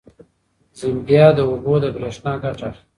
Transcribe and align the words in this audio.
زمبیا 0.79 1.27
د 1.37 1.39
اوبو 1.49 1.73
له 1.83 1.89
برېښنا 1.95 2.33
ګټه 2.43 2.65
اخلي. 2.69 2.81